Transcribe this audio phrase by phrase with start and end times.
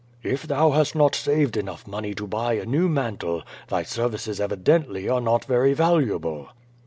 [0.23, 4.41] "If thou hast not saved enough money to buy a new man tle, thy services
[4.41, 6.47] evidently are not very valuable."